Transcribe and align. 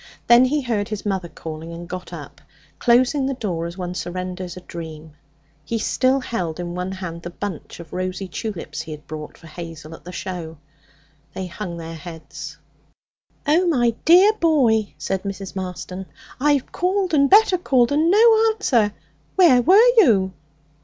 Then 0.25 0.45
he 0.45 0.61
heard 0.63 0.89
his 0.89 1.05
mother 1.05 1.29
calling, 1.29 1.71
and 1.73 1.87
got 1.87 2.11
up, 2.11 2.41
closing 2.79 3.27
the 3.27 3.35
door 3.35 3.67
as 3.67 3.77
one 3.77 3.93
surrenders 3.93 4.57
a 4.57 4.61
dream. 4.61 5.13
He 5.63 5.77
still 5.77 6.21
held 6.21 6.59
in 6.59 6.73
one 6.73 6.93
hand 6.93 7.21
the 7.21 7.29
bunch 7.29 7.79
of 7.79 7.93
rosy 7.93 8.27
tulips 8.27 8.81
he 8.81 8.93
had 8.93 9.05
bought 9.05 9.37
for 9.37 9.45
Hazel 9.45 9.93
at 9.93 10.03
the 10.03 10.11
show. 10.11 10.57
They 11.35 11.45
hung 11.45 11.77
their 11.77 11.93
heads. 11.93 12.57
'Oh, 13.45 13.67
my 13.67 13.91
dear 14.03 14.33
boy,' 14.33 14.95
said 14.97 15.21
Mrs. 15.21 15.55
Marston, 15.55 16.07
'I've 16.39 16.71
called 16.71 17.13
and 17.13 17.29
better 17.29 17.59
called, 17.59 17.91
and 17.91 18.09
no 18.09 18.45
answer! 18.55 18.93
Where 19.35 19.61
were 19.61 19.85
you?' 19.97 20.33